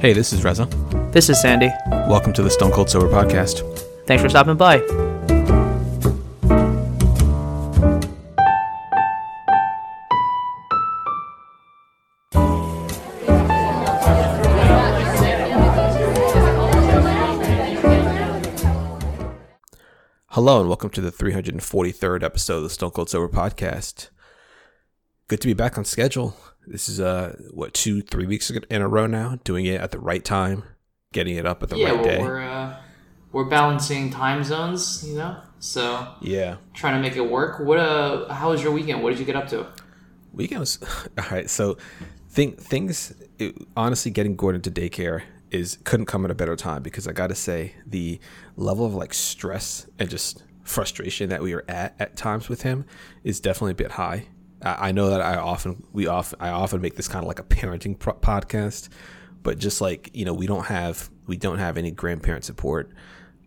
[0.00, 0.64] Hey, this is Reza.
[1.12, 1.68] This is Sandy.
[1.90, 3.60] Welcome to the Stone Cold Sober Podcast.
[4.06, 4.78] Thanks for stopping by.
[20.28, 24.08] Hello, and welcome to the 343rd episode of the Stone Cold Sober Podcast.
[25.28, 26.34] Good to be back on schedule.
[26.66, 29.98] This is, uh, what, two, three weeks in a row now, doing it at the
[29.98, 30.62] right time,
[31.12, 32.18] getting it up at the yeah, right well, day.
[32.20, 32.76] we're uh,
[33.32, 35.36] we're balancing time zones, you know.
[35.58, 36.56] So Yeah.
[36.74, 37.60] trying to make it work.
[37.60, 39.02] What uh, how was your weekend?
[39.02, 39.66] What did you get up to?
[40.32, 40.78] Weekend was
[41.18, 41.48] all right.
[41.50, 41.76] So,
[42.28, 46.82] thing things it, honestly, getting Gordon to daycare is couldn't come at a better time
[46.82, 48.20] because I got to say the
[48.56, 52.84] level of like stress and just frustration that we are at at times with him
[53.24, 54.26] is definitely a bit high.
[54.62, 57.44] I, know that I often we often I often make this kind of like a
[57.44, 58.88] parenting pro- podcast,
[59.42, 62.90] but just like you know we don't have we don't have any grandparent support.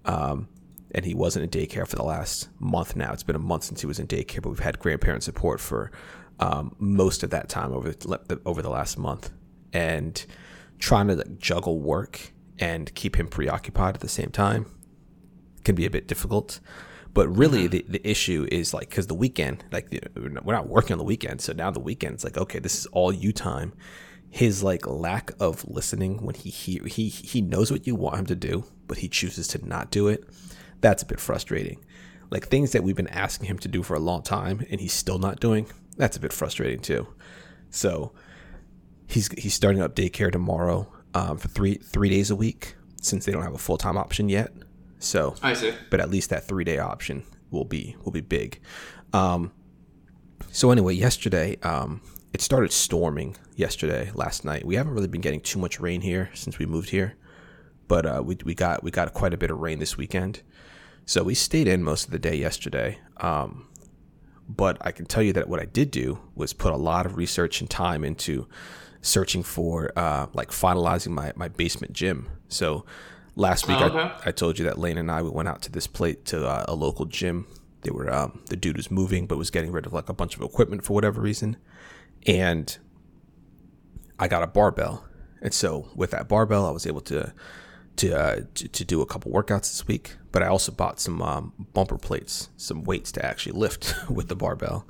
[0.05, 0.47] Um,
[0.95, 3.13] and he wasn't in daycare for the last month now.
[3.13, 5.91] It's been a month since he was in daycare, but we've had grandparent support for
[6.39, 9.31] um, most of that time over the, over the last month,
[9.71, 10.23] and
[10.77, 14.67] trying to like, juggle work and keep him preoccupied at the same time
[15.63, 16.59] can be a bit difficult.
[17.13, 20.97] But really, the, the issue is like because the weekend, like we're not working on
[20.97, 23.73] the weekend, so now the weekend it's like okay, this is all you time.
[24.29, 28.25] His like lack of listening when he he he he knows what you want him
[28.27, 30.27] to do, but he chooses to not do it.
[30.81, 31.85] That's a bit frustrating.
[32.31, 34.93] Like things that we've been asking him to do for a long time, and he's
[34.93, 35.67] still not doing.
[35.97, 37.07] That's a bit frustrating too.
[37.69, 38.11] So
[39.05, 43.31] he's he's starting up daycare tomorrow um, for three three days a week since they
[43.31, 44.51] don't have a full time option yet.
[45.03, 45.73] So I see.
[45.89, 48.59] but at least that three day option will be will be big.
[49.11, 49.51] Um,
[50.51, 52.01] so anyway, yesterday um,
[52.33, 53.35] it started storming.
[53.55, 56.89] Yesterday, last night, we haven't really been getting too much rain here since we moved
[56.89, 57.15] here,
[57.87, 60.41] but uh, we we got we got quite a bit of rain this weekend.
[61.05, 62.99] So we stayed in most of the day yesterday.
[63.17, 63.67] Um,
[64.47, 67.17] but I can tell you that what I did do was put a lot of
[67.17, 68.47] research and time into
[69.01, 72.29] searching for uh, like finalizing my, my basement gym.
[72.47, 72.85] So
[73.35, 73.99] last week Oh, okay.
[73.99, 76.47] I, I told you that Lane and I we went out to this plate to
[76.47, 77.47] uh, a local gym.
[77.81, 80.35] They were um, the dude was moving but was getting rid of like a bunch
[80.35, 81.57] of equipment for whatever reason,
[82.25, 82.77] and
[84.19, 85.05] I got a barbell.
[85.41, 87.33] And so with that barbell, I was able to
[87.97, 90.15] to uh, to, to do a couple workouts this week.
[90.31, 94.35] But I also bought some um, bumper plates, some weights to actually lift with the
[94.35, 94.87] barbell.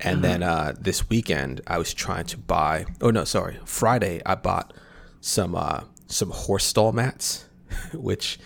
[0.00, 2.86] And then uh, this weekend, I was trying to buy.
[3.00, 3.60] Oh no, sorry.
[3.64, 4.72] Friday, I bought
[5.20, 7.44] some uh, some horse stall mats,
[7.94, 8.38] which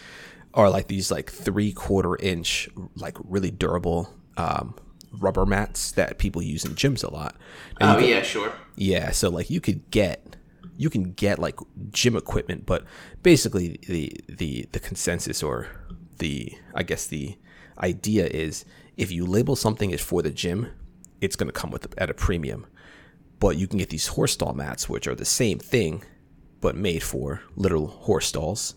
[0.54, 4.74] are like these like three quarter inch, like really durable um,
[5.12, 7.36] rubber mats that people use in gyms a lot.
[7.80, 8.52] And Oh yeah, sure.
[8.76, 10.36] yeah, so like you could get
[10.78, 11.58] you can get like
[11.90, 12.84] gym equipment, but
[13.22, 15.68] basically the the the consensus or
[16.18, 17.36] the I guess the
[17.78, 18.64] idea is
[18.96, 20.68] if you label something as for the gym,
[21.20, 22.66] it's going to come with at a premium.
[23.38, 26.02] But you can get these horse stall mats, which are the same thing,
[26.62, 28.74] but made for literal horse stalls.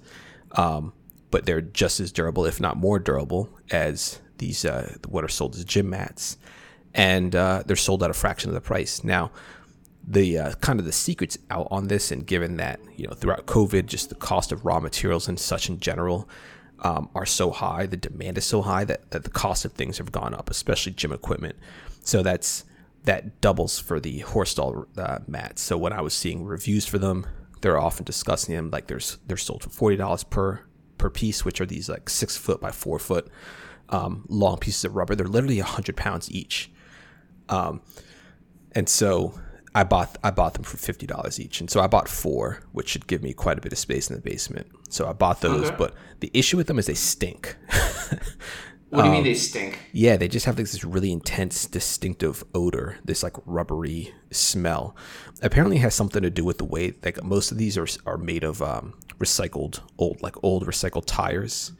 [0.54, 0.94] Um,
[1.32, 5.56] but they're just as durable, if not more durable, as these uh, what are sold
[5.56, 6.38] as gym mats,
[6.94, 9.04] and uh, they're sold at a fraction of the price.
[9.04, 9.32] Now,
[10.08, 13.46] the uh, kind of the secrets out on this, and given that you know throughout
[13.46, 16.28] COVID, just the cost of raw materials and such in general
[16.82, 19.98] um, are so high, the demand is so high that, that the cost of things
[19.98, 21.56] have gone up, especially gym equipment.
[22.02, 22.66] So that's
[23.04, 25.62] that doubles for the horse stall uh, mats.
[25.62, 27.26] So when I was seeing reviews for them,
[27.62, 30.62] they're often discussing them like there's they're sold for forty dollars per
[30.98, 33.28] per piece, which are these like six foot by four foot
[33.90, 35.16] um, long pieces of rubber.
[35.16, 36.72] They're literally hundred pounds each.
[37.50, 37.82] Um,
[38.74, 39.34] and so
[39.74, 42.90] I bought I bought them for fifty dollars each, and so I bought four, which
[42.90, 44.68] should give me quite a bit of space in the basement.
[44.90, 45.76] So I bought those, Okay.
[45.78, 47.56] but the issue with them is they stink.
[48.90, 49.78] What do Um, you mean they stink?
[49.92, 54.96] yeah, they just have like this really intense, distinctive odor, this like rubbery smell.
[55.44, 58.18] Apparently, it has something to do with the way like most of these are are
[58.18, 61.72] made of um, recycled old like old recycled tires,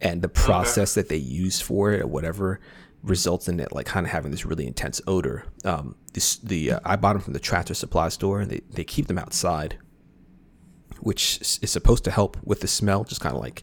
[0.00, 2.60] and the process that they use for it or whatever
[3.02, 5.44] results in it like kind of having this really intense odor.
[5.64, 8.84] Um, this the uh, I bought them from the Tractor Supply store, and they they
[8.84, 9.76] keep them outside,
[11.00, 13.62] which is supposed to help with the smell, just kind of like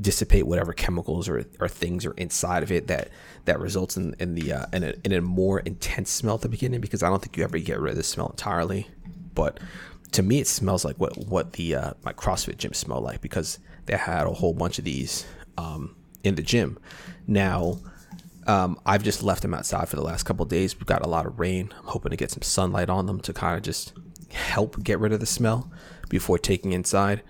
[0.00, 3.08] dissipate whatever chemicals or, or things are inside of it that
[3.44, 6.48] that results in, in the uh, in, a, in a more intense smell at the
[6.48, 8.88] beginning because I don't think you ever get rid of the smell entirely.
[9.34, 9.60] But
[10.12, 13.58] to me, it smells like what what the uh, my CrossFit gym smell like because
[13.86, 15.26] they had a whole bunch of these
[15.58, 15.94] um,
[16.24, 16.78] in the gym.
[17.26, 17.78] Now,
[18.46, 20.76] um, I've just left them outside for the last couple days.
[20.76, 21.72] We've got a lot of rain.
[21.78, 23.92] I'm hoping to get some sunlight on them to kind of just
[24.30, 25.70] help get rid of the smell
[26.08, 27.22] before taking inside.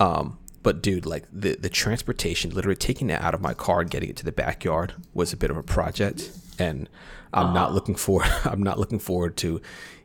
[0.00, 0.38] Um,
[0.68, 4.10] but dude, like the the transportation, literally taking it out of my car and getting
[4.10, 6.90] it to the backyard was a bit of a project, and
[7.32, 8.28] I'm not looking forward.
[8.44, 9.62] I'm not looking forward to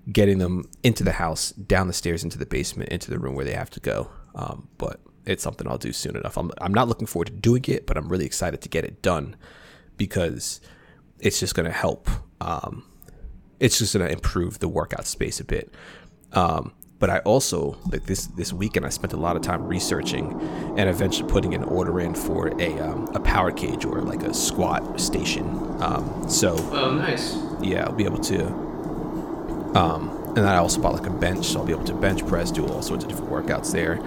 [0.09, 3.43] getting them into the house, down the stairs, into the basement, into the room where
[3.43, 4.09] they have to go.
[4.35, 6.37] Um, but it's something I'll do soon enough.
[6.37, 9.01] I'm I'm not looking forward to doing it, but I'm really excited to get it
[9.01, 9.35] done
[9.97, 10.61] because
[11.19, 12.09] it's just going to help.
[12.39, 12.85] Um,
[13.59, 15.73] it's just going to improve the workout space a bit.
[16.31, 16.71] Um,
[17.03, 20.39] but I also like this this weekend I spent a lot of time researching
[20.77, 24.33] and eventually putting an order in for a um, a power cage or like a
[24.33, 25.45] squat station.
[25.81, 27.35] Um, so Oh, nice.
[27.61, 28.45] yeah, I'll be able to.
[29.75, 32.25] Um, and then I also bought like a bench, so I'll be able to bench
[32.25, 33.99] press, do all sorts of different workouts there.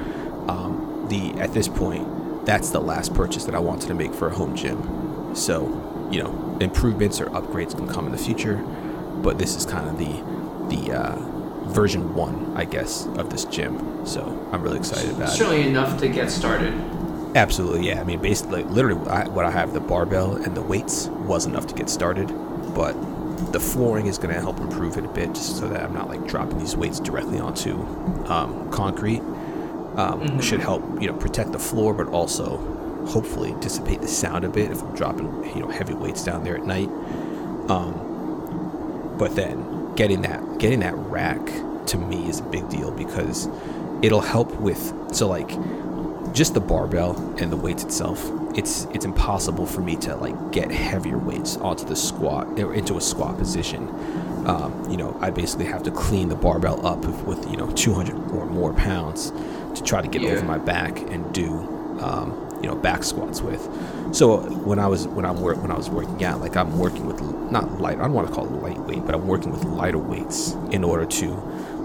[0.48, 4.28] Um, the at this point, that's the last purchase that I wanted to make for
[4.28, 5.34] a home gym.
[5.34, 8.56] So, you know, improvements or upgrades can come in the future,
[9.22, 10.34] but this is kind of the
[10.74, 11.35] the uh,
[11.76, 14.06] version one, I guess, of this gym.
[14.06, 15.36] So I'm really excited about it.
[15.36, 16.72] Certainly enough to get started.
[17.36, 18.00] Absolutely, yeah.
[18.00, 21.66] I mean, basically, literally, I, what I have the barbell and the weights was enough
[21.66, 22.28] to get started,
[22.74, 22.94] but
[23.52, 26.08] the flooring is going to help improve it a bit, just so that I'm not
[26.08, 27.74] like dropping these weights directly onto
[28.26, 29.20] um, concrete.
[29.96, 32.56] Um, Should help, you know, protect the floor, but also
[33.06, 36.56] hopefully dissipate the sound a bit if I'm dropping, you know, heavy weights down there
[36.56, 36.88] at night.
[37.68, 41.40] Um, but then getting that getting that rack
[41.86, 43.48] to me is a big deal because
[44.02, 45.48] it'll help with so like
[46.32, 50.70] just the barbell and the weights itself it's it's impossible for me to like get
[50.70, 53.88] heavier weights onto the squat or into a squat position
[54.46, 58.14] um, you know i basically have to clean the barbell up with you know 200
[58.32, 59.30] or more pounds
[59.74, 60.30] to try to get Yeah.
[60.32, 61.52] over my back and do
[62.00, 63.62] um, you know back squats with
[64.12, 67.06] so when i was when i'm work when i was working out like i'm working
[67.06, 67.20] with
[67.50, 70.52] not light i don't want to call it lightweight but i'm working with lighter weights
[70.70, 71.26] in order to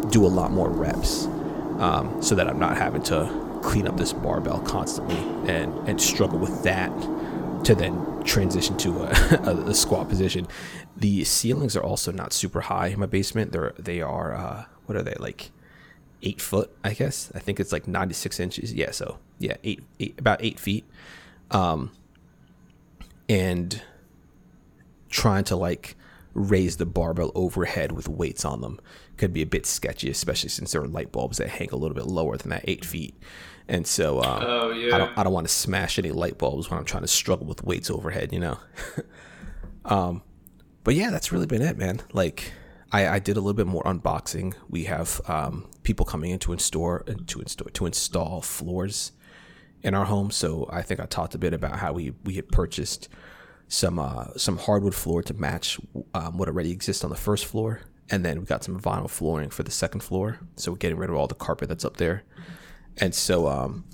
[0.09, 1.27] do a lot more reps
[1.81, 5.18] um, so that I'm not having to clean up this barbell constantly
[5.51, 6.91] and, and struggle with that
[7.65, 10.47] to then transition to a, a, squat position.
[10.95, 13.51] The ceilings are also not super high in my basement.
[13.51, 15.51] They're they are uh, what are they like
[16.21, 16.71] eight foot?
[16.83, 18.73] I guess I think it's like 96 inches.
[18.73, 20.85] Yeah, so yeah, eight, eight about eight feet.
[21.50, 21.91] Um,
[23.31, 23.81] and
[25.10, 25.95] trying to like
[26.33, 28.80] raise the barbell overhead with weights on them
[29.16, 31.95] could be a bit sketchy, especially since there are light bulbs that hang a little
[31.95, 33.16] bit lower than that eight feet.
[33.68, 34.95] And so, um, Oh, yeah.
[34.95, 37.45] I don't, I don't want to smash any light bulbs when I'm trying to struggle
[37.45, 38.57] with weights overhead, you know.
[39.86, 40.24] um,
[40.83, 42.01] but yeah, that's really been it, man.
[42.12, 42.51] Like,
[42.92, 44.56] I, I did a little bit more unboxing.
[44.69, 49.13] We have um, people coming in to install to install to install floors
[49.83, 50.31] in our home.
[50.31, 53.10] So I think I talked a bit about how we we had purchased
[53.68, 55.80] some uh, some hardwood floor to match
[56.13, 59.50] um, what already exists on the first floor, and then we got some vinyl flooring
[59.50, 60.39] for the second floor.
[60.57, 62.24] So we're getting rid of all the carpet that's up there,
[62.98, 63.86] and so um,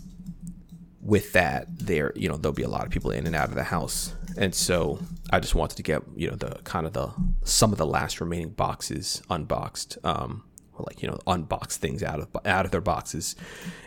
[1.02, 3.56] with that, there you know there'll be a lot of people in and out of
[3.56, 5.00] the house, and so
[5.32, 7.14] I just wanted to get you know the kind of the
[7.44, 10.00] some of the last remaining boxes unboxed.
[10.04, 10.44] Um,
[10.78, 13.36] or like you know unbox things out of out of their boxes,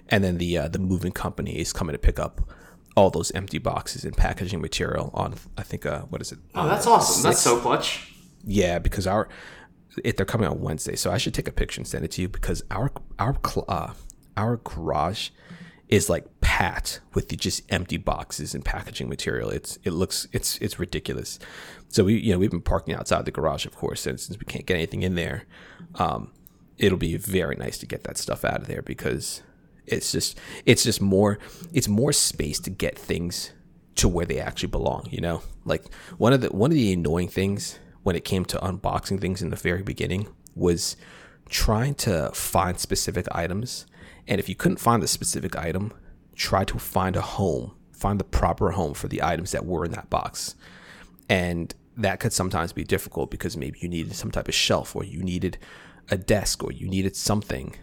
[0.08, 2.40] and then the uh, the moving company is coming to pick up
[2.96, 6.38] all those empty boxes and packaging material on I think uh what is it?
[6.54, 7.22] Oh, that's awesome.
[7.22, 8.12] That's so clutch.
[8.44, 9.28] Yeah, because our
[10.04, 12.22] it, they're coming on Wednesday, so I should take a picture and send it to
[12.22, 13.36] you because our our
[13.68, 13.92] uh,
[14.36, 15.30] our garage
[15.88, 19.50] is like packed with the just empty boxes and packaging material.
[19.50, 21.38] It's it looks it's it's ridiculous.
[21.88, 24.44] So we you know we've been parking outside the garage, of course, and since we
[24.44, 25.44] can't get anything in there,
[25.96, 26.30] um,
[26.80, 29.42] it'll be very nice to get that stuff out of there because
[29.86, 31.38] it's just it's just more
[31.72, 33.52] it's more space to get things
[33.96, 35.42] to where they actually belong you know?
[35.64, 35.84] Like
[36.18, 39.50] one of the one of the annoying things when it came to unboxing things in
[39.50, 40.96] the very beginning was
[41.48, 43.86] trying to find specific items.
[44.26, 45.92] And if you couldn't find the specific item
[46.34, 49.92] try to find a home find the proper home for the items that were in
[49.92, 50.54] that box.
[51.28, 55.04] And that could sometimes be difficult because maybe you needed some type of shelf or
[55.04, 55.58] you needed
[56.10, 57.76] a desk or you needed something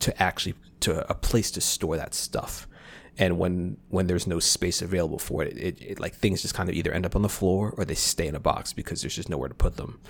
[0.00, 2.68] to actually to a place to store that stuff.
[3.18, 6.68] And when when there's no space available for it, it, it like things just kind
[6.68, 9.16] of either end up on the floor or they stay in a box because there's
[9.16, 10.00] just nowhere to put them.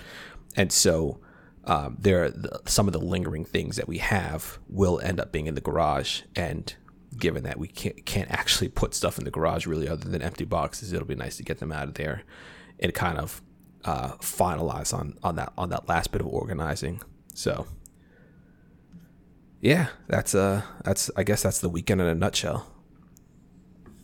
[0.55, 1.19] And so
[1.63, 5.31] um, there are the, some of the lingering things that we have will end up
[5.31, 6.21] being in the garage.
[6.35, 6.73] And
[7.17, 10.45] given that we can't, can't actually put stuff in the garage really other than empty
[10.45, 12.23] boxes it'll be nice to get them out of there
[12.79, 13.41] and kind of
[13.85, 17.01] uh, finalize on on that on that last bit of organizing
[17.37, 17.67] so
[19.61, 22.65] yeah that's uh that's i guess that's the weekend in a nutshell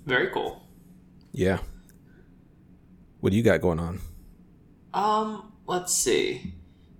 [0.06, 0.62] Very cool.
[1.32, 1.58] yeah
[3.22, 4.00] what do you got going on
[4.94, 6.54] Um, let's see.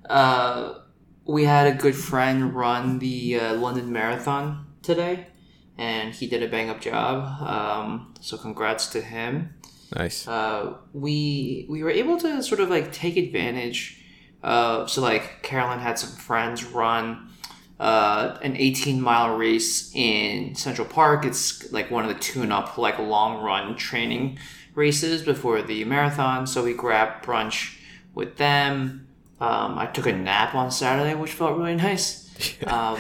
[0.10, 0.80] Uh,
[1.26, 5.28] we had a good friend run the uh, London Marathon today,
[5.78, 7.16] and he did a bang up job.
[7.40, 9.54] Um, so congrats to him.
[9.96, 10.28] Nice.
[10.28, 14.03] Uh, we we were able to sort of like take advantage.
[14.44, 17.30] Uh, so like Carolyn had some friends run
[17.80, 21.26] uh, an 18 mile race in Central Park.
[21.26, 24.38] It's like one of the tune up like long run training
[24.76, 26.48] races before the marathon.
[26.48, 27.78] So we grabbed brunch
[28.14, 29.08] with them.
[29.40, 32.22] Um, I took a nap on Saturday, which felt really nice.
[32.66, 32.98] Um,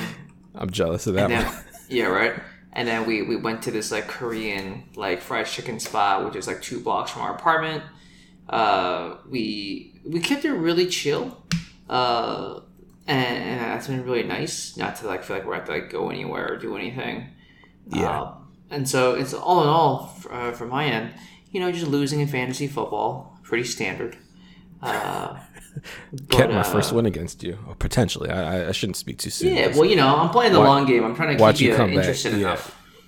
[0.53, 1.51] I'm jealous of that then,
[1.89, 2.39] yeah, right.
[2.71, 6.45] And then we, we went to this like Korean like fried chicken spot, which is
[6.45, 7.83] like two blocks from our apartment.
[8.49, 11.43] Uh, we we kept it really chill,
[11.89, 12.59] uh,
[13.07, 14.75] and, and that's been really nice.
[14.77, 17.29] Not to like feel like we have to like go anywhere or do anything.
[17.87, 18.21] Yeah.
[18.21, 21.13] Um, and so it's all in all uh, from my end,
[21.51, 24.17] you know, just losing in fantasy football, pretty standard.
[24.81, 25.39] Uh,
[26.27, 28.29] Get but, my uh, first win against you, or potentially.
[28.29, 29.55] I, I- shouldn't speak too soon.
[29.55, 31.03] Yeah, well, you know, I'm playing the Watch- long game.
[31.03, 31.97] I'm trying to Watch keep you you, come back.
[31.99, 32.59] interested Yeah.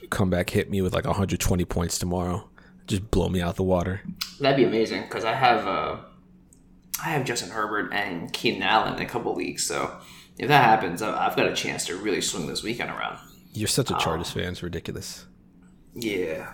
[0.10, 2.48] Come back, hit me with like 120 points tomorrow.
[2.88, 4.02] Just blow me out the water.
[4.40, 5.98] That'd be amazing because I have uh,
[7.04, 9.66] I have Justin Herbert and Keenan Allen in a couple leagues.
[9.66, 9.98] So
[10.38, 13.18] if that happens, I- I've got a chance to really swing this weekend around.
[13.54, 14.52] You're such a Chargers fan.
[14.52, 15.26] It's ridiculous.
[15.94, 16.52] Yeah,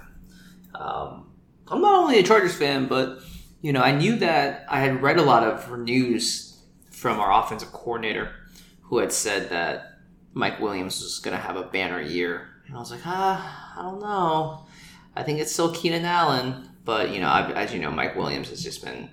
[0.75, 1.31] um,
[1.67, 3.19] I'm not only a Chargers fan, but
[3.61, 6.59] you know, I knew that I had read a lot of news
[6.91, 8.31] from our offensive coordinator
[8.83, 9.97] who had said that
[10.33, 13.81] Mike Williams was going to have a banner year, and I was like, ah, I
[13.81, 14.65] don't know.
[15.15, 18.63] I think it's still Keenan Allen, but you know, as you know, Mike Williams has
[18.63, 19.09] just been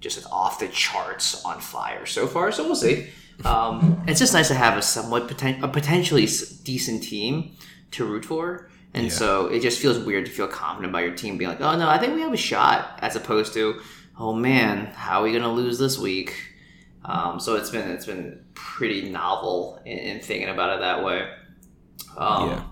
[0.00, 2.52] just off the charts on fire so far.
[2.52, 3.08] So we'll see.
[3.44, 6.26] Um, it's just nice to have a somewhat poten- a potentially
[6.62, 7.56] decent team
[7.92, 9.12] to root for, and Yeah.
[9.12, 11.88] so it just feels weird to feel confident about your team being like, "Oh no,
[11.88, 13.80] I think we have a shot," as opposed to,
[14.18, 16.34] "Oh man, how are we gonna lose this week?"
[17.04, 21.28] Um, so it's been it's been pretty novel in, in thinking about it that way.
[22.16, 22.62] Um, Yeah.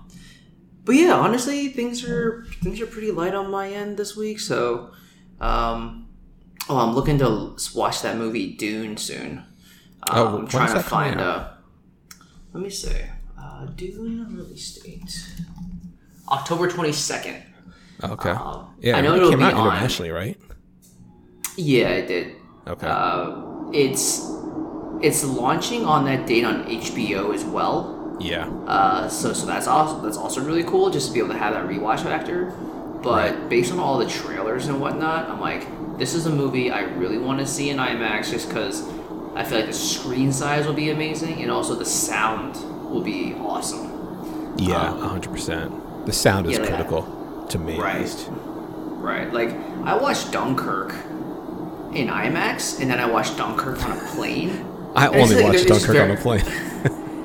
[0.85, 4.39] But yeah, honestly, things are things are pretty light on my end this week.
[4.39, 4.91] So,
[5.39, 6.07] um,
[6.69, 9.43] oh, I'm looking to watch that movie Dune soon.
[10.09, 11.37] Oh, Um, I'm when's trying to find out?
[11.37, 11.57] a.
[12.53, 12.91] Let me see.
[13.39, 15.29] Uh, Dune release date
[16.29, 17.41] October 22nd.
[18.03, 18.31] Okay.
[18.31, 19.67] Um, yeah, I know it came be out on.
[19.67, 20.37] internationally, right?
[21.55, 22.35] Yeah, it did.
[22.67, 22.87] Okay.
[22.87, 24.19] Uh, it's
[25.01, 28.02] it's launching on that date on HBO as well.
[28.23, 28.47] Yeah.
[28.67, 31.53] Uh, so so that's also that's also really cool just to be able to have
[31.53, 32.45] that rewatch factor.
[33.03, 36.81] But based on all the trailers and whatnot, I'm like, this is a movie I
[36.81, 38.87] really want to see in IMAX just because
[39.35, 42.55] I feel like the screen size will be amazing and also the sound
[42.89, 44.53] will be awesome.
[44.57, 46.05] Yeah, Um, hundred percent.
[46.05, 48.29] The sound is yeah, like- critical to me, Right.
[48.31, 49.33] Right?
[49.33, 49.49] Like
[49.83, 50.93] I watched Dunkirk
[51.93, 54.65] in IMAX and then I watched Dunkirk on a plane.
[54.95, 56.45] I only like- watched Dunkirk on a plane.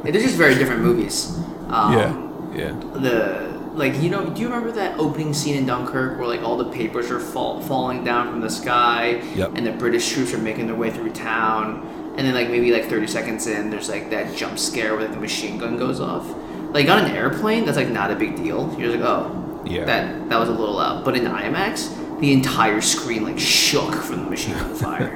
[0.02, 1.36] They're just very different movies.
[1.68, 2.72] Um, yeah, yeah.
[2.94, 6.56] the like you know do you remember that opening scene in Dunkirk where like all
[6.56, 9.52] the papers are fall, falling down from the sky Yep.
[9.54, 12.86] and the British troops are making their way through town and then like maybe like
[12.86, 16.26] 30 seconds in there's like that jump scare where like, the machine gun goes off
[16.72, 19.84] like on an airplane that's like not a big deal you're like oh Yeah.
[19.84, 24.24] that that was a little loud but in IMAX the entire screen like shook from
[24.24, 25.08] the machine gun fire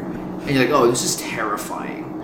[0.42, 2.22] and you're like oh this is terrifying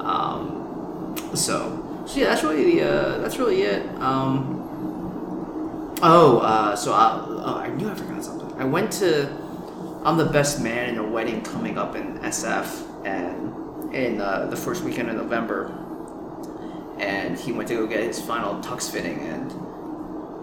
[0.00, 1.81] um, so,
[2.12, 3.86] so yeah, that's really the uh, that's really it.
[4.00, 8.52] Um, oh, uh, so I, oh, I knew I forgot something.
[8.60, 9.28] I went to
[10.04, 14.56] I'm the best man in a wedding coming up in SF and in uh, the
[14.56, 15.72] first weekend of November,
[16.98, 19.50] and he went to go get his final tux fitting, and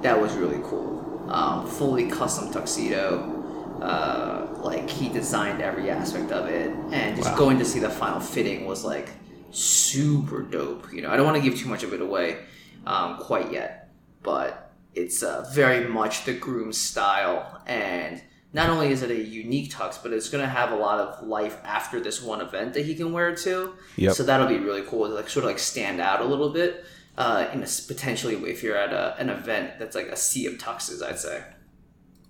[0.04, 0.98] that was really cool.
[1.30, 3.36] Um, fully custom tuxedo.
[3.80, 7.38] Uh, like he designed every aspect of it, and just Wow.
[7.38, 9.08] going to see the final fitting was like
[9.52, 10.92] super dope.
[10.94, 12.38] You know, I don't want to give too much of it away
[12.86, 13.92] um, quite yet,
[14.24, 18.22] but it's uh, very much the groom's style, and
[18.54, 21.28] not only is it a unique tux, but it's going to have a lot of
[21.28, 23.74] life after this one event that he can wear it to.
[23.98, 24.14] Yep.
[24.14, 26.86] So that'll be really cool to like sort of like stand out a little bit.
[27.18, 30.54] Uh, in a, potentially if you're at a, an event that's like a sea of
[30.54, 31.44] tuxes, I'd say.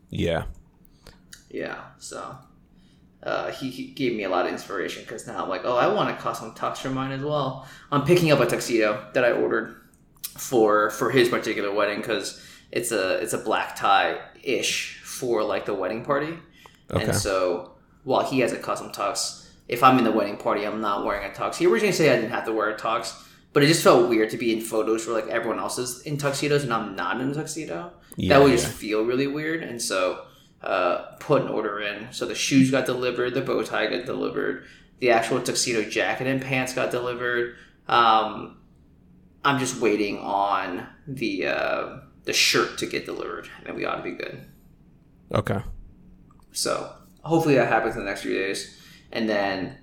[0.09, 0.45] Yeah.
[1.51, 2.37] Yeah, so
[3.23, 5.87] uh, he, he gave me a lot of inspiration because now I'm like, oh, I
[5.87, 7.67] want to custom tux for mine as well.
[7.91, 9.75] I'm picking up a tuxedo that I ordered
[10.37, 15.65] for for his particular wedding because it's a it's a black tie ish for like
[15.65, 16.37] the wedding party,
[16.91, 17.03] Okay.
[17.05, 17.71] and so
[18.03, 21.29] while he has a custom tux, if I'm in the wedding party, I'm not wearing
[21.29, 21.55] a tux.
[21.57, 23.25] He originally said I didn't have to wear a tux.
[23.51, 26.17] But it just felt weird to be in photos where like everyone else is in
[26.17, 27.91] tuxedos and I'm not in a tuxedo.
[28.15, 29.63] Yeah, that would just feel really weird.
[29.63, 30.25] And so
[30.61, 32.11] uh, put an order in.
[32.11, 34.65] So the shoes got delivered, the bow tie got delivered,
[34.99, 37.55] the actual tuxedo jacket and pants got delivered.
[37.87, 38.57] Um,
[39.43, 44.03] I'm just waiting on the uh, the shirt to get delivered, and we ought to
[44.03, 44.45] be good.
[45.33, 45.59] Okay.
[46.51, 48.77] So hopefully that happens in the next few days.
[49.11, 49.77] And then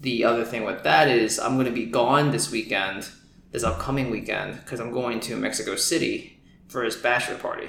[0.00, 3.08] the other thing with that is I'm going to be gone this weekend,
[3.50, 7.68] this upcoming weekend, because I'm going to Mexico City for his bachelor party.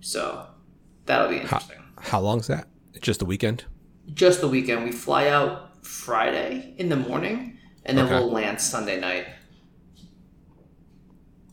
[0.00, 0.46] So
[1.06, 1.78] that'll be How, interesting.
[2.00, 2.68] how long's that?
[3.00, 3.64] Just the weekend?
[4.14, 4.84] Just the weekend.
[4.84, 8.14] We fly out Friday in the morning, and then Okay.
[8.14, 9.26] we'll land Sunday night.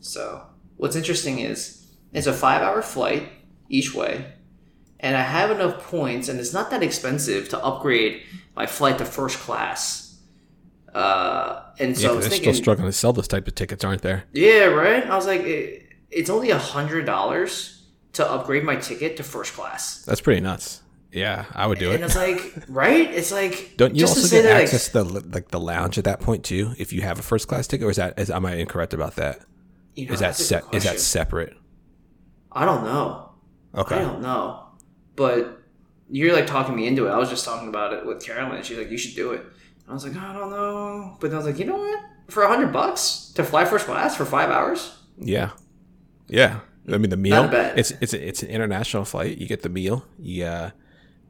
[0.00, 0.42] So
[0.76, 3.28] what's interesting is it's a five-hour flight
[3.68, 4.32] each way,
[5.00, 8.22] and I have enough points, and it's not that expensive to upgrade
[8.54, 10.20] my flight to first class.
[10.94, 13.82] Uh, and so yeah, I was thinking, still struggling to sell those type of tickets,
[13.84, 14.24] aren't there?
[14.32, 15.04] yeah, right.
[15.04, 17.83] I was like, it, it's only a hundred dollars
[18.14, 20.02] to upgrade my ticket to first class.
[20.04, 20.82] That's pretty nuts.
[21.12, 22.02] Yeah, I would do And it.
[22.02, 23.08] And it's like, right?
[23.08, 25.60] It's like, Don't you just also say get that, like, access to the like the
[25.60, 26.74] lounge at that point too?
[26.76, 29.16] If you have a first class ticket, or is that is am I incorrect about
[29.16, 29.40] that?
[29.94, 30.64] you know, Is that set?
[30.72, 31.56] Is that separate?
[32.50, 33.30] I don't know.
[33.76, 34.66] Okay, I don't know.
[35.16, 35.62] But
[36.10, 37.10] you're like talking me into it.
[37.10, 38.62] I was just talking about it with Carolyn.
[38.62, 39.40] She's like, you should do it.
[39.40, 41.16] And I was like, I don't know.
[41.20, 42.00] But then I was like, you know what?
[42.28, 44.96] For a hundred bucks to fly first class for five hours?
[45.18, 45.50] Yeah.
[46.26, 46.60] Yeah.
[46.92, 47.48] I mean the meal.
[47.76, 49.38] It's it's a, it's an international flight.
[49.38, 50.04] You get the meal.
[50.44, 50.70] Uh,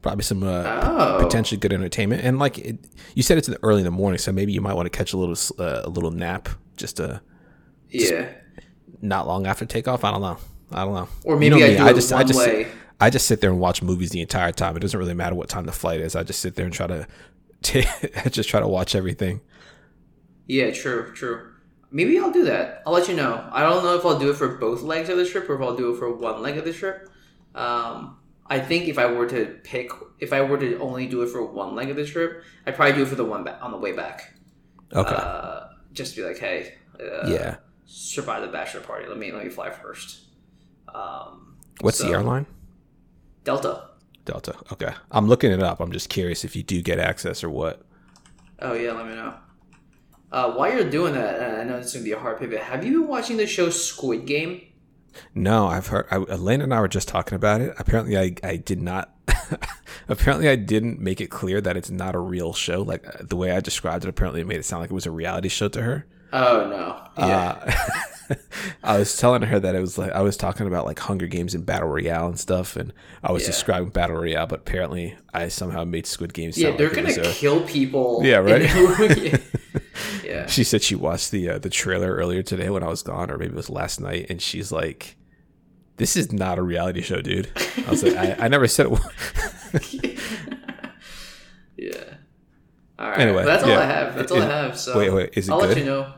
[0.03, 1.19] probably some uh, Oh.
[1.25, 2.79] potentially good entertainment, and like it,
[3.15, 4.91] you said, it's in the early in the morning, so maybe you might want to
[4.97, 7.21] catch a little uh, a little nap just uh,
[7.89, 8.29] Yeah.
[9.01, 10.05] not long after takeoff.
[10.05, 10.39] I don't know.
[10.73, 11.09] I don't know.
[11.25, 12.67] Or You know I me, do it just I just way.
[13.01, 14.77] I just sit there and watch movies the entire time.
[14.77, 16.15] It doesn't really matter what time the flight is.
[16.17, 17.07] I just sit there and try to.
[18.25, 19.41] I just try to watch everything.
[20.47, 21.53] Yeah, true, true.
[21.95, 22.83] Maybe I'll do that.
[22.85, 23.49] I'll let you know.
[23.53, 25.61] I don't know if I'll do it for both legs of the trip or if
[25.61, 27.09] I'll do it for one leg of the trip.
[27.55, 31.29] Um, I think if I were to pick, if I were to only do it
[31.29, 33.71] for one leg of the trip, I'd probably do it for the one back on
[33.71, 34.35] the way back.
[34.93, 35.15] Okay.
[35.15, 37.59] Uh, just be like, hey, uh, yeah.
[37.87, 39.07] survive the bachelor party.
[39.07, 40.25] Let me let me fly first.
[40.93, 42.47] Um, What's so- the airline?
[43.45, 43.91] Delta.
[44.25, 44.57] Delta.
[44.73, 44.93] Okay.
[45.13, 45.79] I'm looking it up.
[45.79, 47.83] I'm just curious if you do get access or what.
[48.59, 49.35] Oh yeah, let me know.
[50.35, 52.59] Uh, while you're doing that, I know this is gonna be a hard pivot.
[52.61, 54.63] Have you been watching the show Squid Game?
[55.33, 56.07] No, I've heard.
[56.11, 57.73] I, Elena and I were just talking about it.
[57.79, 59.15] Apparently, I, I did not.
[60.09, 62.83] apparently, I didn't make it clear that it's not a real show.
[62.83, 65.07] Like uh, the way I described it, apparently it made it sound like it was
[65.07, 66.07] a reality show to her.
[66.33, 67.27] Oh no.
[67.29, 67.77] Yeah.
[68.29, 68.35] Uh,
[68.83, 71.55] I was telling her that it was like I was talking about like Hunger Games
[71.55, 72.93] and Battle Royale and stuff, and
[73.23, 73.51] I was Yeah.
[73.51, 76.59] describing Battle Royale, but apparently I somehow made Squid Games.
[76.59, 78.23] yeah, they're like gonna kill people.
[78.25, 78.69] Yeah, right?
[80.25, 80.31] yeah.
[80.31, 80.47] yeah.
[80.47, 83.39] She said she watched the uh, the trailer earlier today when I was gone, or
[83.39, 85.17] maybe it was last night, and she's like,
[85.97, 87.49] "This is not a reality show, dude."
[87.87, 89.01] I was like, "I, I never said it." was.
[91.77, 91.93] Yeah.
[92.99, 93.19] All right.
[93.21, 93.81] Anyway, Well, that's all yeah.
[93.81, 94.15] I have.
[94.15, 94.79] That's all Is- I have.
[94.79, 95.79] So wait, wait, is it I'll let good?
[95.79, 96.13] you know.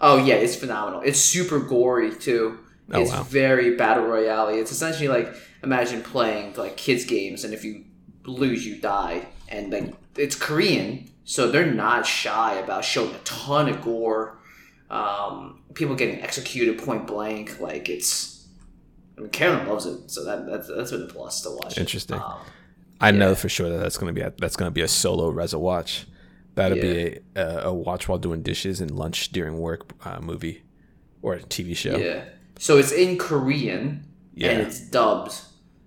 [0.00, 1.02] Oh yeah, it's phenomenal.
[1.02, 2.58] It's super gory too.
[2.90, 3.22] Oh, it's wow.
[3.24, 4.48] very battle royale.
[4.48, 7.84] It's essentially like imagine playing like kids games, and if you
[8.24, 9.26] lose, you die.
[9.48, 14.38] And like it's Korean, so they're not shy about showing a ton of gore.
[14.90, 17.60] Um, people getting executed point blank.
[17.60, 18.46] Like it's.
[19.16, 21.78] I mean, Carolyn loves it, so that that's that's been a plus to watch.
[21.78, 22.16] Interesting.
[22.18, 22.38] Um,
[23.00, 25.58] I know for sure that that's gonna be a, that's gonna be a solo Reza
[25.58, 26.06] watch.
[26.54, 30.62] That'll be a, a, a watch while doing dishes and lunch during work uh, movie
[31.22, 31.96] or a TV show.
[31.96, 32.24] Yeah.
[32.58, 34.50] So it's in Korean Yeah.
[34.50, 35.34] and it's dubbed.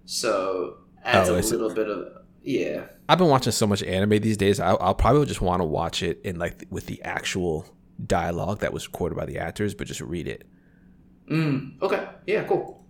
[0.06, 1.58] So adds Oh, a is it?
[1.60, 2.86] little bit of yeah.
[3.12, 4.62] I've been watching so much anime these days.
[4.62, 7.66] I'll, I'll probably just want to watch it in like with the actual
[8.08, 10.48] dialogue that was recorded by the actors, but just read it.
[11.30, 12.08] Mm, okay.
[12.26, 12.86] Yeah, cool.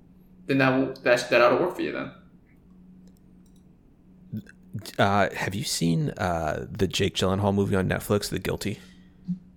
[0.45, 2.11] Then that will that that ought to work for you then.
[4.99, 8.77] Uh, have you seen uh, the Jake Gyllenhaal movie on Netflix, The Guilty?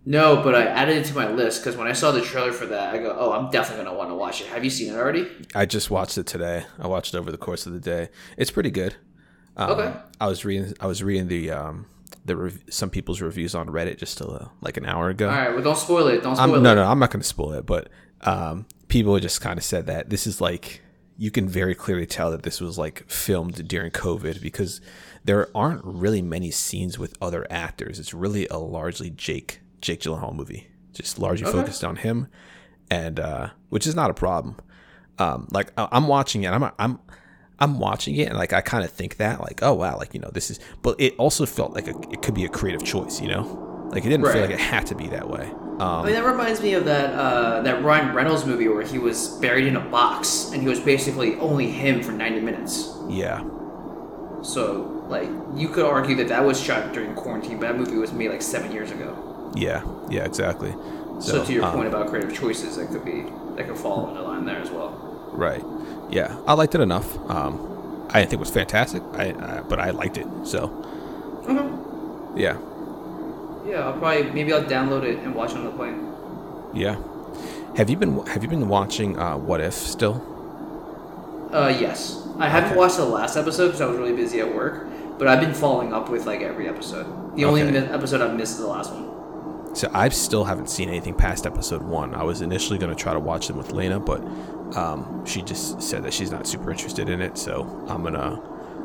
[0.07, 2.65] No, but I added it to my list because when I saw the trailer for
[2.65, 4.97] that, I go, "Oh, I'm definitely gonna want to watch it." Have you seen it
[4.97, 5.31] already?
[5.55, 6.65] I just watched it today.
[6.79, 8.09] I watched it over the course of the day.
[8.39, 8.97] It's pretty good.
[9.57, 9.93] Um, Okay.
[10.21, 10.75] I was reading.
[10.81, 11.87] I was reading the um,
[12.25, 15.29] the rev- some people's reviews on Reddit just uh, like an hour ago.
[15.29, 15.53] All right.
[15.55, 16.23] Well, don't spoil it.
[16.23, 16.77] Don't I'm, spoil no, it.
[16.77, 17.89] no, I'm not going to spoil it, but
[18.23, 20.81] um, people just kind of said that this is like
[21.17, 24.81] you can very clearly tell that this was like filmed during COVID because
[25.25, 27.99] there aren't really many scenes with other actors.
[28.01, 31.59] It's really a largely Jake Jake Gyllenhaal movie, just largely Okay.
[31.59, 32.27] focused on him,
[32.91, 34.57] and uh, which is not a problem.
[35.19, 36.99] Um, like I'm watching it, I'm I'm
[37.59, 40.21] I'm watching it, and like I kind of think that like oh wow, like you
[40.21, 43.21] know this is, but it also felt like a, it could be a creative choice,
[43.21, 45.47] you know, like it didn't feel like it had to be that way.
[45.75, 48.99] Um, I mean, that reminds me of that uh, that Ryan Reynolds movie where he
[48.99, 52.93] was buried in a box and he was basically only him for 90 minutes.
[53.09, 53.43] yeah.
[54.43, 58.13] So, like, you could argue that that was shot during quarantine, but that movie was
[58.13, 59.53] made like seven years ago.
[59.57, 60.75] Yeah, yeah, exactly.
[61.19, 63.23] So, to your um, point about creative choices, that could be
[63.57, 64.91] that could fall in the line there as well.
[65.33, 65.63] Right.
[66.11, 67.19] Yeah, I liked it enough.
[67.31, 70.27] Um, I didn't think it was fantastic, I, uh, but I liked it.
[70.45, 70.71] So,
[71.49, 71.69] Okay.
[72.43, 72.57] yeah,
[73.67, 76.13] Yeah, I'll probably maybe I'll download it and watch it on the plane.
[76.75, 76.97] yeah.
[77.77, 80.23] Have you been Have you been watching uh, What If still?
[81.53, 82.21] Uh, yes.
[82.39, 84.87] I haven't watched the last episode because I was really busy at work,
[85.19, 87.07] but I've been following up with like every episode.
[87.37, 87.73] The only Okay.
[87.81, 89.07] mi- episode I've missed is the last one.
[89.75, 92.15] So I still haven't seen anything past episode one.
[92.15, 94.21] I was initially going to try to watch them with Lena, but
[94.77, 97.37] um, she just said that she's not super interested in it.
[97.37, 98.41] So I'm gonna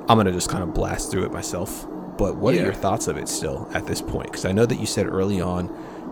[0.09, 1.85] I'm gonna just kind of blast through it myself.
[2.17, 2.61] But what Yeah.
[2.61, 4.25] are your thoughts of it still at this point?
[4.31, 5.69] Because I know that you said early on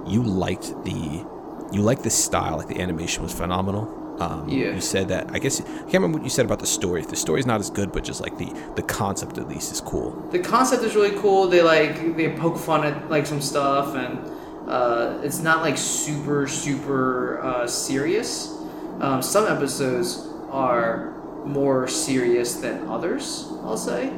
[0.07, 1.25] you liked the
[1.71, 3.93] you liked the style, like the animation was phenomenal.
[4.19, 4.71] Um, Yeah.
[4.73, 5.29] You said that.
[5.33, 7.01] I guess I can't remember what you said about the story.
[7.03, 10.11] The story's not as good, but just like the the concept at least is cool.
[10.31, 11.47] The concept is really cool.
[11.47, 14.19] They like they poke fun at like some stuff, and
[14.67, 18.53] uh, it's not like super super uh, serious.
[18.99, 21.13] Um, some episodes are
[21.45, 23.47] more serious than others.
[23.63, 24.11] I'll say.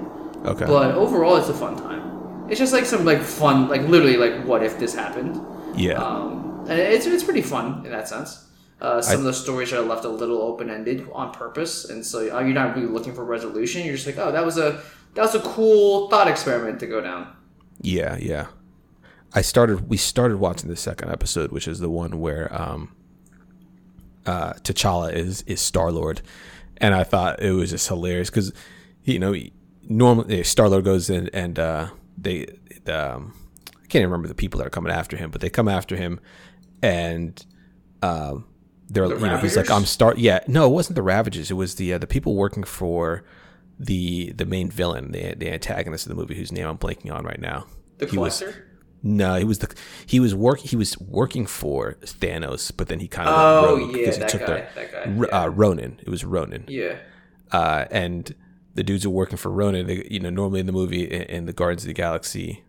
[0.46, 0.66] Okay.
[0.66, 2.48] But overall, it's a fun time.
[2.50, 5.40] It's just like some like fun, like literally like what if this happened.
[5.76, 5.94] yeah.
[6.02, 8.46] Um, and it's it's pretty fun in that sense.
[8.82, 12.06] Uh, some I- of the stories are left a little open ended on purpose, and
[12.06, 13.86] so uh, you're not really looking for resolution.
[13.86, 14.82] You're just like, oh, that was a
[15.16, 17.36] that was a cool thought experiment to go down.
[17.82, 18.48] Yeah, yeah.
[19.34, 19.89] I started.
[19.89, 22.96] We started watching the second episode, which is the one where um,
[24.26, 26.22] uh, T'Challa is is Star Lord,
[26.78, 28.52] and I thought it was just hilarious because
[29.04, 29.36] you know
[29.84, 32.48] normally Star Lord goes in and uh, they
[32.86, 33.34] the, um,
[33.68, 35.96] I can't even remember the people that are coming after him, but they come after
[35.96, 36.20] him
[36.82, 37.46] and
[38.02, 38.46] um,
[38.89, 40.13] they're The you know he's like I'm Star.
[40.18, 43.24] Yeah, no, it wasn't the Ravagers It was the uh, the people working for
[43.80, 47.26] the the main villain, the the antagonist of the movie, whose name I'm blanking on
[47.26, 47.65] right now.
[48.00, 48.65] The He collector.
[49.02, 49.74] No, he was the
[50.06, 53.82] he was work he was working for Thanos, but then he kind of Oh, went
[53.88, 55.44] rogue yeah, because he that took guy, the that guy, yeah.
[55.44, 56.00] uh, Ronin.
[56.02, 56.98] It was Ronin, yeah.
[57.52, 58.34] uh, and
[58.76, 59.88] the dudes are working for Ronin.
[59.88, 62.64] They, you know, normally in the movie in, in the Guardians of the Galaxy,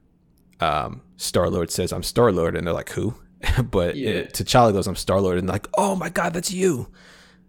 [0.60, 3.14] um, Star Lord says, "I'm Star Lord," and they're like, "Who?"
[3.70, 4.10] but Yeah.
[4.10, 6.88] it, T'Challa goes, "I'm Star Lord," and they're like, "Oh my God, that's you!"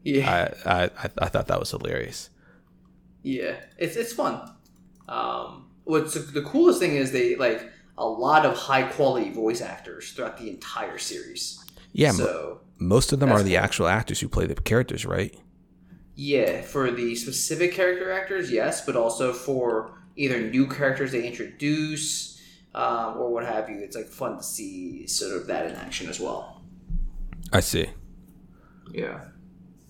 [0.03, 0.51] Yeah.
[0.65, 2.29] I, I I I thought that was hilarious.
[3.23, 4.49] Yeah, it's it's fun.
[5.07, 7.69] Um, what's the coolest thing is they like
[8.01, 11.63] a lot of high quality voice actors throughout the entire series.
[11.93, 13.59] Yeah, mo- So most of them are the cool.
[13.65, 15.33] actual actors who play the characters, right?
[16.15, 22.39] yeah, for the specific character actors, yes, but also for either new characters they introduce
[22.75, 23.77] um, or what have you.
[23.79, 26.61] It's like fun to see sort of that in action as well.
[27.53, 27.87] I see.
[28.93, 29.19] Yeah.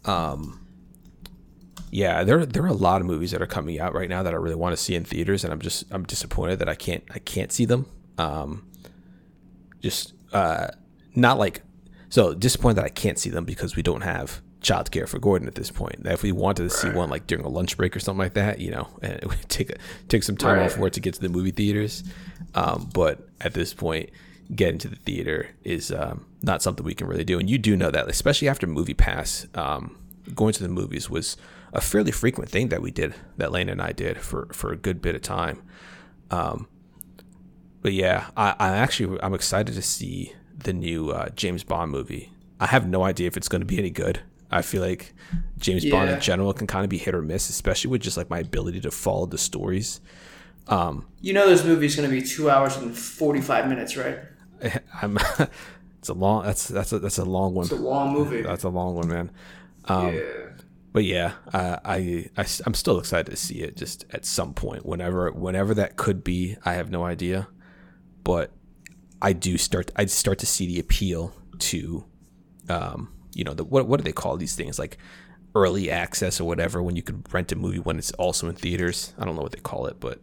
[0.06, 0.58] um
[1.92, 4.34] yeah there there are a lot of movies that are coming out right now that
[4.34, 7.04] I really want to see in theaters and I'm just I'm disappointed that I can't
[7.14, 7.86] I can't see them
[8.22, 8.50] um
[9.82, 10.68] just uh
[11.16, 11.62] not like
[12.10, 15.56] so disappointed that I can't see them because we don't have childcare for Gordon at
[15.56, 16.04] this point.
[16.04, 18.34] That if we wanted to see one like during a lunch break or something like
[18.36, 19.76] that, you know, and it would take a,
[20.08, 20.66] take some time Right.
[20.66, 22.04] off work to get to the movie theaters.
[22.54, 24.10] Um, but at this point,
[24.54, 27.40] getting to the theater is um, not something we can really do.
[27.40, 29.98] And you do know that, especially after MoviePass, um,
[30.36, 31.38] going to the movies was
[31.74, 34.78] a fairly frequent thing that we did, that Lane and I did for for a
[34.78, 35.62] good bit of time.
[36.30, 36.68] Um,
[37.82, 42.32] but yeah, I, I actually I'm excited to see the new uh, James Bond movie.
[42.60, 44.22] I have no idea if it's going to be any good.
[44.52, 45.14] I feel like
[45.58, 48.30] James Bond in general can kind of be hit or miss, especially with just like
[48.30, 50.02] my ability to follow the stories.
[51.22, 54.20] You know this movie is going to be two hours and 45 minutes, right?
[55.02, 55.18] I'm
[56.00, 57.64] it's a long that's that's a, that's a long one.
[57.66, 58.42] It's a long movie.
[58.42, 59.32] That's a long one, man.
[59.86, 60.22] Um, yeah.
[60.94, 64.86] But yeah, I, I I am still excited to see it just at some point,
[64.86, 66.58] whenever whenever that could be.
[66.66, 67.48] I have no idea,
[68.24, 68.52] but
[69.22, 72.06] I do start I start to see the appeal to,
[72.70, 74.98] um, you know, the what what do they call these things like
[75.54, 79.14] early access or whatever when you can rent a movie when it's also in theaters.
[79.20, 80.20] I don't know what they call it, but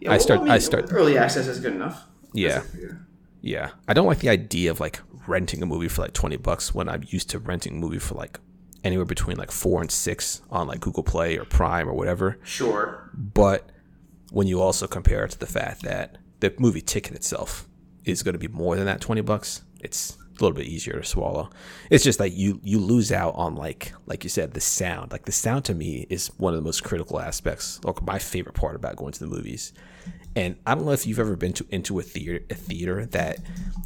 [0.00, 2.04] Yeah, I start mean, I start Early access is good enough.
[2.32, 2.62] yeah.
[3.44, 6.72] Yeah, I don't like the idea of like renting a movie for like twenty bucks
[6.74, 8.38] when I'm used to renting a movie for like
[8.84, 12.38] anywhere between like four and six on like Google Play or Prime or whatever.
[12.44, 13.10] Sure.
[13.14, 13.68] But
[14.30, 17.68] when you also compare it to the fact that the movie ticket itself
[18.04, 21.04] is going to be more than that twenty bucks, it's a little bit easier to
[21.04, 21.48] swallow.
[21.88, 25.12] It's just like you you lose out on like like you said the sound.
[25.12, 27.80] Like the sound to me is one of the most critical aspects.
[27.84, 29.72] Like my favorite part about going to the movies.
[30.34, 33.38] And I don't know if you've ever been to into a theater a theater that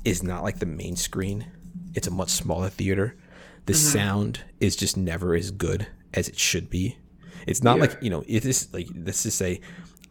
[0.05, 1.47] is not like the main screen.
[1.95, 3.17] It's a much smaller theater.
[3.67, 3.99] The mm-hmm.
[3.99, 6.97] sound is just never as good as it should be.
[7.47, 7.83] It's not Yeah.
[7.83, 9.61] like you know it is like let's just say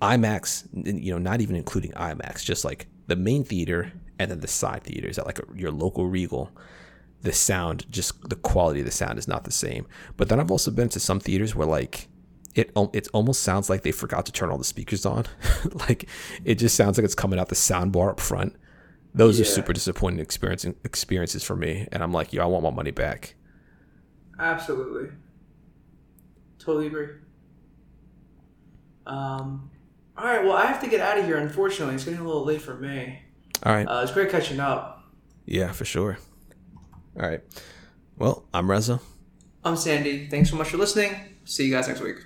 [0.01, 0.67] IMAX.
[0.73, 4.83] You know, not even including IMAX, just like the main theater and then the side
[4.83, 6.51] theaters at like a, your local Regal,
[7.21, 9.87] the sound, just the quality of the sound is not the same.
[10.17, 12.07] But then I've also been to some theaters where like
[12.55, 15.25] it it almost sounds like they forgot to turn all the speakers on.
[15.89, 16.07] like
[16.43, 18.55] it just sounds like it's coming out the sound bar up front.
[19.13, 19.43] Those yeah.
[19.43, 22.91] are super disappointing experience, experiences for me, and I'm like, yo, I want my money
[22.91, 23.35] back.
[24.37, 25.09] Absolutely.
[26.59, 27.07] Totally agree.
[29.05, 29.69] Um,
[30.17, 30.43] all right.
[30.43, 31.37] Well, I have to get out of here.
[31.37, 33.21] Unfortunately, it's getting a little late for me.
[33.63, 33.85] All right.
[33.85, 35.03] Uh, it's great catching up.
[35.45, 36.17] Yeah, for sure.
[37.19, 37.41] All right.
[38.17, 38.99] Well, I'm Reza.
[39.63, 40.27] I'm Sandy.
[40.27, 41.15] Thanks so much for listening.
[41.43, 42.17] See you guys next week.